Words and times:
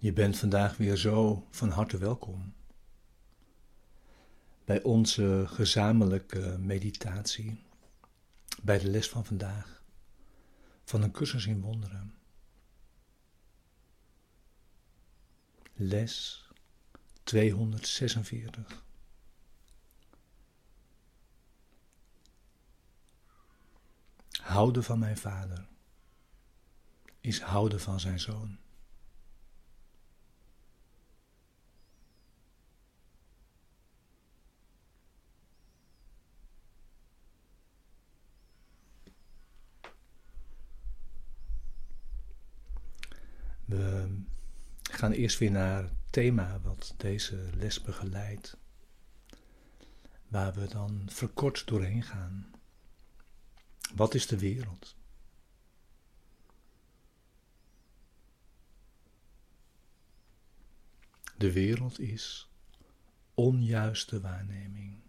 Je 0.00 0.12
bent 0.12 0.38
vandaag 0.38 0.76
weer 0.76 0.96
zo 0.96 1.46
van 1.50 1.70
harte 1.70 1.98
welkom 1.98 2.57
bij 4.68 4.82
onze 4.82 5.44
gezamenlijke 5.46 6.56
meditatie, 6.58 7.64
bij 8.62 8.78
de 8.78 8.90
les 8.90 9.08
van 9.08 9.24
vandaag 9.24 9.82
van 10.84 11.02
een 11.02 11.10
cursus 11.10 11.46
in 11.46 11.60
wonderen. 11.60 12.14
Les 15.74 16.44
246. 17.22 18.84
Houden 24.30 24.84
van 24.84 24.98
mijn 24.98 25.18
vader 25.18 25.68
is 27.20 27.40
houden 27.40 27.80
van 27.80 28.00
zijn 28.00 28.20
zoon. 28.20 28.58
We 43.68 44.08
gaan 44.82 45.12
eerst 45.12 45.38
weer 45.38 45.50
naar 45.50 45.82
het 45.82 45.92
thema 46.10 46.60
wat 46.60 46.94
deze 46.96 47.50
les 47.54 47.80
begeleidt, 47.82 48.56
waar 50.28 50.54
we 50.54 50.68
dan 50.68 51.02
verkort 51.06 51.66
doorheen 51.66 52.02
gaan. 52.02 52.50
Wat 53.94 54.14
is 54.14 54.26
de 54.26 54.38
wereld? 54.38 54.96
De 61.36 61.52
wereld 61.52 62.00
is 62.00 62.48
onjuiste 63.34 64.20
waarneming. 64.20 65.00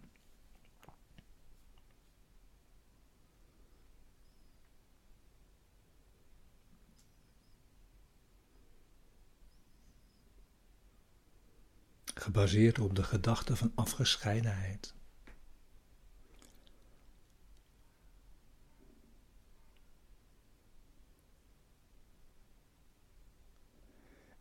Gebaseerd 12.20 12.78
op 12.78 12.94
de 12.94 13.02
gedachte 13.02 13.56
van 13.56 13.72
afgescheidenheid. 13.74 14.94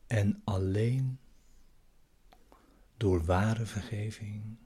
En 0.08 0.42
alleen 0.44 1.20
door 2.98 3.26
ware 3.26 3.66
vergeving 3.66 4.58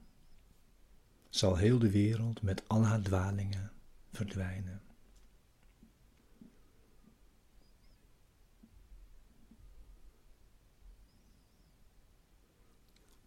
zal 1.28 1.56
heel 1.56 1.78
de 1.78 1.90
wereld 1.90 2.42
met 2.42 2.68
al 2.68 2.84
haar 2.84 3.00
dwalingen 3.00 3.72
verdwijnen. 4.12 4.83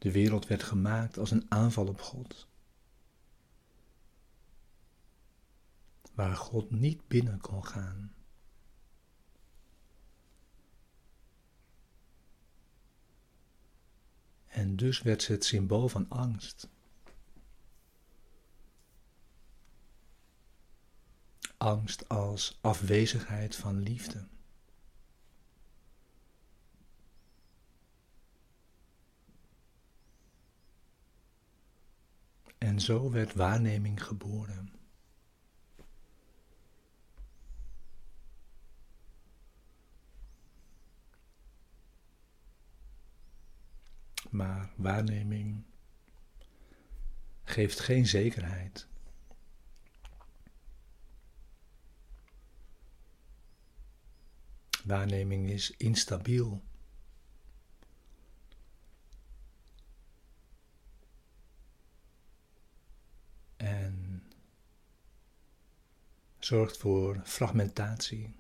De 0.08 0.14
wereld 0.14 0.48
werd 0.48 0.64
gemaakt 0.64 1.18
als 1.18 1.32
een 1.32 1.46
aanval 1.50 1.88
op 1.88 2.02
God. 2.02 2.48
Waar 6.14 6.36
God 6.36 6.72
niet 6.72 7.08
binnen 7.08 7.40
kon 7.40 7.66
gaan. 7.66 8.14
En 14.48 14.76
dus 14.76 15.02
werd 15.02 15.24
ze 15.24 15.32
het 15.32 15.46
symbool 15.46 15.88
van 15.88 16.10
angst. 16.10 16.70
Angst 21.58 22.10
als 22.10 22.58
afwezigheid 22.62 23.56
van 23.56 23.80
liefde. 23.80 24.28
En 32.58 32.80
zo 32.80 33.12
werd 33.12 33.34
waarneming 33.34 34.04
geboren. 34.04 34.72
Maar 44.30 44.70
waarneming 44.76 45.64
geeft 47.44 47.80
geen 47.80 48.08
zekerheid. 48.08 48.88
Waarneming 54.84 55.50
is 55.50 55.72
instabiel. 55.72 56.62
Zorgt 66.48 66.78
voor 66.78 67.22
fragmentatie. 67.24 68.36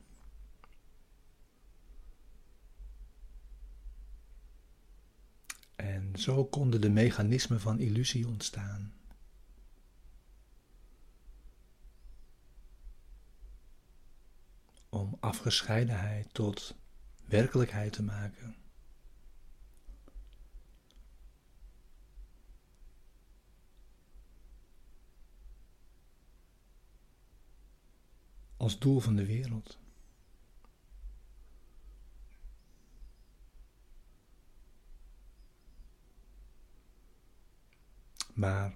En 5.75 6.15
zo 6.15 6.45
konden 6.45 6.81
de 6.81 6.89
mechanismen 6.89 7.59
van 7.61 7.79
illusie 7.79 8.27
ontstaan. 8.27 8.93
Om 14.89 15.17
afgescheidenheid 15.19 16.33
tot 16.33 16.75
werkelijkheid 17.25 17.93
te 17.93 18.03
maken. 18.03 18.55
Als 28.57 28.79
doel 28.79 28.99
van 28.99 29.15
de 29.15 29.25
wereld. 29.25 29.77
Maar 38.33 38.75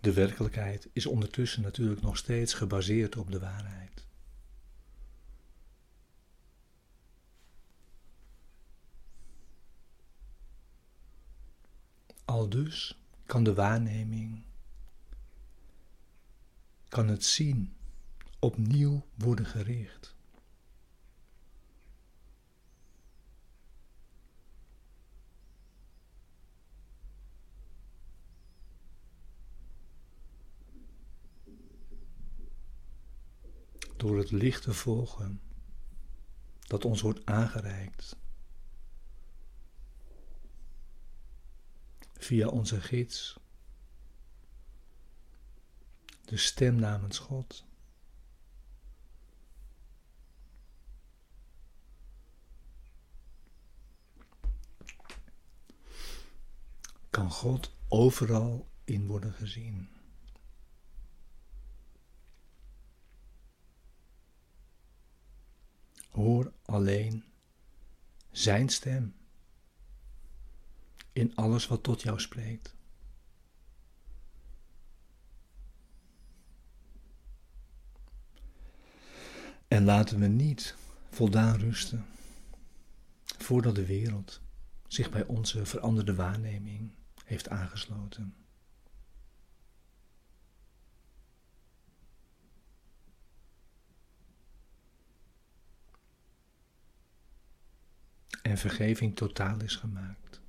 de 0.00 0.12
werkelijkheid 0.12 0.88
is 0.92 1.06
ondertussen 1.06 1.62
natuurlijk 1.62 2.00
nog 2.00 2.16
steeds 2.16 2.54
gebaseerd 2.54 3.16
op 3.16 3.30
de 3.30 3.38
waarheid. 3.38 4.06
Al 12.24 12.48
dus 12.48 12.98
kan 13.26 13.44
de 13.44 13.54
waarneming, 13.54 14.42
kan 16.88 17.08
het 17.08 17.24
zien 17.24 17.75
opnieuw 18.38 19.06
worden 19.14 19.46
gericht. 19.46 20.14
Door 33.96 34.18
het 34.18 34.30
licht 34.30 34.62
te 34.62 34.74
volgen 34.74 35.40
dat 36.66 36.84
ons 36.84 37.00
wordt 37.00 37.26
aangereikt 37.26 38.16
via 42.12 42.48
onze 42.48 42.80
gids, 42.80 43.40
de 46.24 46.36
stem 46.36 46.74
namens 46.74 47.18
God. 47.18 47.65
Kan 57.16 57.30
God 57.30 57.72
overal 57.88 58.68
in 58.84 59.06
worden 59.06 59.32
gezien. 59.32 59.88
Hoor 66.10 66.52
alleen 66.64 67.24
Zijn 68.30 68.68
stem 68.68 69.14
in 71.12 71.36
alles 71.36 71.66
wat 71.66 71.82
tot 71.82 72.02
jou 72.02 72.20
spreekt. 72.20 72.74
En 79.68 79.84
laten 79.84 80.18
we 80.18 80.26
niet 80.26 80.76
voldaan 81.10 81.56
rusten 81.56 82.06
voordat 83.38 83.74
de 83.74 83.86
wereld 83.86 84.40
zich 84.86 85.10
bij 85.10 85.26
onze 85.26 85.66
veranderde 85.66 86.14
waarneming 86.14 86.95
heeft 87.26 87.48
aangesloten. 87.48 88.34
En 98.42 98.58
vergeving 98.58 99.16
totaal 99.16 99.60
is 99.60 99.76
gemaakt. 99.76 100.40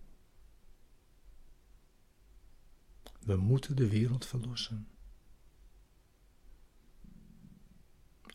We 3.20 3.36
moeten 3.36 3.76
de 3.76 3.90
wereld 3.90 4.26
verlossen. 4.26 4.88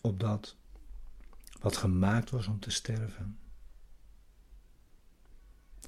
Opdat 0.01 0.57
wat 1.61 1.77
gemaakt 1.77 2.31
was 2.31 2.47
om 2.47 2.61
te 2.61 2.71
sterven, 2.71 3.39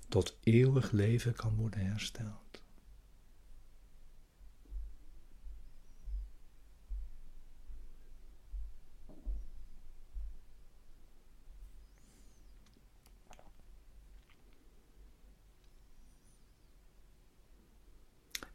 tot 0.09 0.37
eeuwig 0.41 0.91
leven 0.91 1.35
kan 1.35 1.55
worden 1.55 1.87
hersteld. 1.87 2.44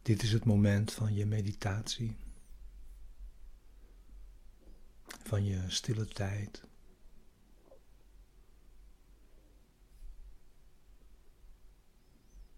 Dit 0.09 0.23
is 0.23 0.31
het 0.31 0.45
moment 0.45 0.93
van 0.93 1.13
je 1.13 1.25
meditatie, 1.25 2.17
van 5.07 5.45
je 5.45 5.63
stille 5.67 6.05
tijd. 6.05 6.63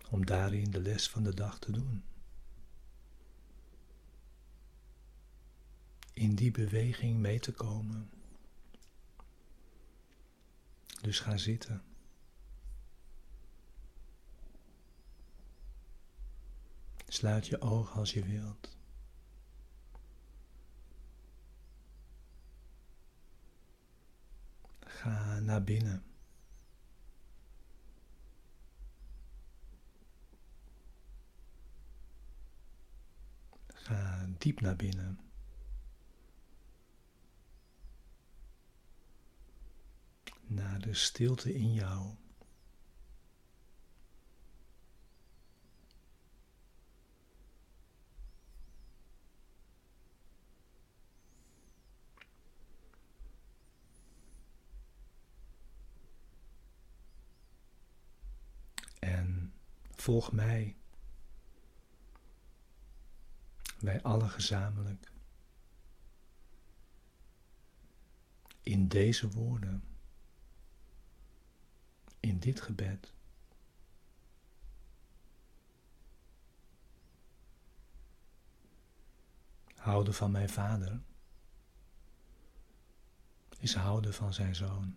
Om 0.10 0.26
daarin 0.26 0.72
de 0.72 0.82
les 0.82 1.10
van 1.10 1.24
de 1.24 1.34
dag 1.34 1.60
te 1.60 1.72
doen. 1.72 2.04
In 6.14 6.36
die 6.36 6.52
beweging 6.52 7.20
mee 7.20 7.40
te 7.40 7.52
komen. 7.52 8.10
Dus 11.02 11.20
ga 11.20 11.38
zitten. 11.38 11.91
Sluit 17.22 17.48
je 17.48 17.62
ogen 17.62 18.00
als 18.00 18.14
je 18.14 18.24
wilt. 18.24 18.78
Ga 24.80 25.40
naar 25.40 25.64
binnen. 25.64 26.04
Ga 33.68 34.28
diep 34.38 34.60
naar 34.60 34.76
binnen. 34.76 35.20
Naar 40.42 40.80
de 40.80 40.94
stilte 40.94 41.54
in 41.54 41.74
jou. 41.74 42.16
Volg 60.02 60.32
mij. 60.32 60.76
Wij 63.80 64.02
allen 64.02 64.30
gezamenlijk. 64.30 65.12
In 68.62 68.88
deze 68.88 69.30
woorden. 69.30 69.84
In 72.20 72.40
dit 72.40 72.62
gebed. 72.62 73.14
Houden 79.76 80.14
van 80.14 80.32
mijn 80.32 80.50
vader 80.50 81.02
is 83.60 83.76
houden 83.76 84.14
van 84.14 84.34
zijn 84.34 84.56
zoon. 84.56 84.96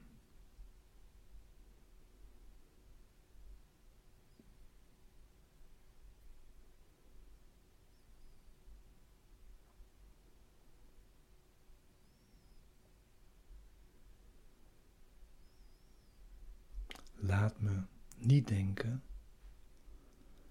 Laat 17.26 17.60
me 17.60 17.82
niet 18.24 18.48
denken 18.48 19.02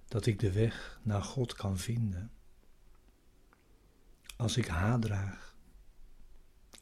dat 0.08 0.26
ik 0.26 0.40
de 0.40 0.52
weg 0.52 1.00
naar 1.04 1.24
God 1.24 1.54
kan 1.54 1.78
vinden 1.78 2.32
als 4.36 4.58
ik 4.58 4.68
haat 4.68 5.02
draag 5.02 5.56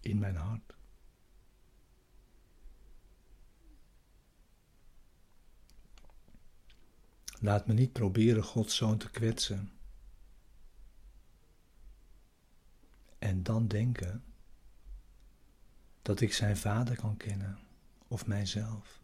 in 0.01 0.19
mijn 0.19 0.35
hart. 0.35 0.75
Laat 7.39 7.67
me 7.67 7.73
niet 7.73 7.91
proberen 7.91 8.43
Gods 8.43 8.75
zoon 8.75 8.97
te 8.97 9.09
kwetsen. 9.09 9.71
En 13.19 13.43
dan 13.43 13.67
denken 13.67 14.23
dat 16.01 16.21
ik 16.21 16.33
zijn 16.33 16.57
vader 16.57 16.95
kan 16.95 17.17
kennen 17.17 17.59
of 18.07 18.27
mijzelf. 18.27 19.00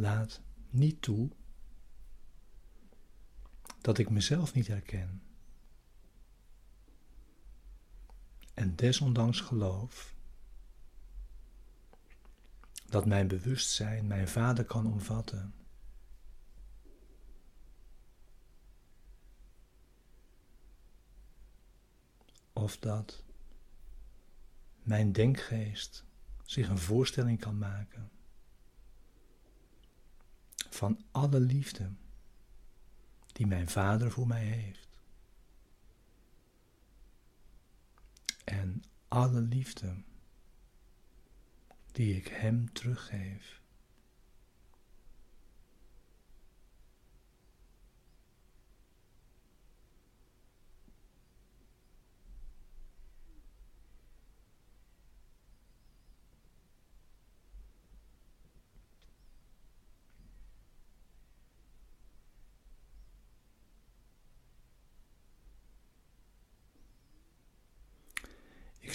Laat 0.00 0.40
niet 0.70 1.02
toe 1.02 1.30
dat 3.80 3.98
ik 3.98 4.10
mezelf 4.10 4.54
niet 4.54 4.66
herken. 4.66 5.22
En 8.54 8.76
desondanks 8.76 9.40
geloof 9.40 10.14
dat 12.86 13.06
mijn 13.06 13.28
bewustzijn 13.28 14.06
mijn 14.06 14.28
vader 14.28 14.64
kan 14.64 14.86
omvatten. 14.86 15.54
Of 22.52 22.78
dat 22.78 23.22
mijn 24.82 25.12
denkgeest 25.12 26.04
zich 26.44 26.68
een 26.68 26.78
voorstelling 26.78 27.40
kan 27.40 27.58
maken 27.58 28.10
van 30.80 31.04
alle 31.10 31.40
liefde 31.40 31.90
die 33.32 33.46
mijn 33.46 33.68
vader 33.68 34.10
voor 34.10 34.26
mij 34.26 34.44
heeft. 34.44 34.88
En 38.44 38.82
alle 39.08 39.40
liefde 39.40 40.02
die 41.92 42.16
ik 42.16 42.26
hem 42.26 42.72
teruggeef. 42.72 43.59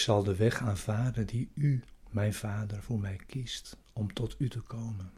Zal 0.06 0.24
de 0.24 0.36
weg 0.36 0.62
aanvaarden 0.62 1.28
die 1.28 1.52
u, 1.54 1.84
mijn 2.10 2.34
Vader, 2.34 2.84
voor 2.84 3.00
mij 3.00 3.16
kiest 3.16 3.78
om 3.94 4.14
tot 4.14 4.36
u 4.38 4.50
te 4.50 4.62
komen. 4.62 5.12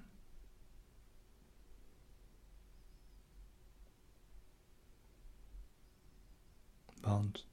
Want 7.02 7.48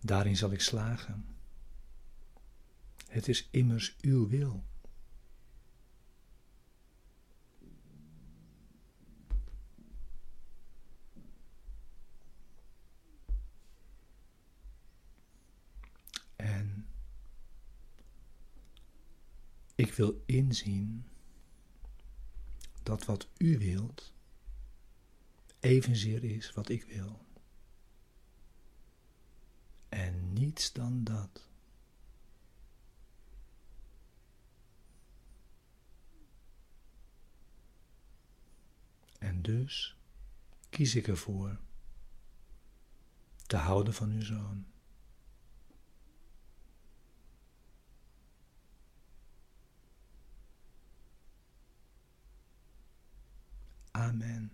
daarin 0.00 0.36
zal 0.36 0.52
ik 0.52 0.60
slagen. 0.60 1.24
Het 3.08 3.28
is 3.28 3.48
immers 3.50 3.96
uw 4.00 4.28
wil. 4.28 4.64
Ik 19.82 19.94
wil 19.94 20.22
inzien 20.26 21.04
dat 22.82 23.04
wat 23.04 23.28
u 23.36 23.58
wilt 23.58 24.12
evenzeer 25.60 26.24
is 26.24 26.52
wat 26.52 26.68
ik 26.68 26.84
wil. 26.84 27.26
En 29.88 30.32
niets 30.32 30.72
dan 30.72 31.04
dat. 31.04 31.48
En 39.18 39.42
dus 39.42 39.96
kies 40.70 40.94
ik 40.94 41.08
ervoor 41.08 41.60
te 43.46 43.56
houden 43.56 43.94
van 43.94 44.10
uw 44.10 44.22
zoon. 44.22 44.71
Amen. 54.02 54.50